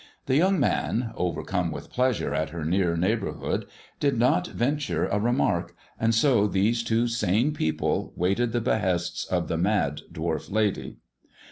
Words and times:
The 0.25 0.35
young 0.35 0.59
man, 0.59 1.11
overcome 1.13 1.69
with 1.71 1.91
pleasure 1.91 2.33
at 2.33 2.49
her 2.49 2.65
near 2.65 2.97
neighbourhood, 2.97 3.67
did 3.99 4.17
not 4.17 4.47
venture 4.47 5.05
a 5.05 5.19
remark, 5.19 5.75
and 5.99 6.15
so 6.15 6.47
these 6.47 6.81
two 6.81 7.07
sane 7.07 7.53
people 7.53 8.11
waited 8.15 8.51
the 8.51 8.61
behests 8.61 9.25
of 9.25 9.47
the 9.47 9.59
mad 9.59 10.01
dwarf 10.11 10.49
lady. 10.51 10.97